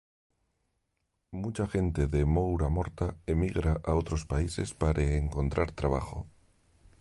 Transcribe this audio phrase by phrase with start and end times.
[1.29, 6.25] Mucha gente de Moura Morta emigra a otros países pare encontrar trabajo.